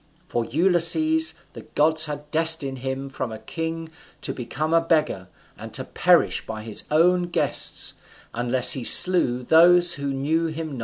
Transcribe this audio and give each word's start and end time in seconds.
For 0.25 0.45
Ulysses, 0.45 1.35
the 1.53 1.61
gods 1.61 2.05
had 2.05 2.31
destined 2.31 2.79
him 2.79 3.07
from 3.07 3.31
a 3.31 3.37
king 3.37 3.89
to 4.23 4.33
become 4.33 4.73
a 4.73 4.81
beggar, 4.81 5.27
and 5.59 5.71
to 5.75 5.83
perish 5.83 6.43
by 6.47 6.63
his 6.63 6.85
own 6.89 7.27
guests, 7.29 7.93
unless 8.33 8.71
he 8.71 8.83
slew 8.83 9.43
those 9.43 9.93
who 9.93 10.11
knew 10.11 10.47
him 10.47 10.75
not_. 10.75 10.79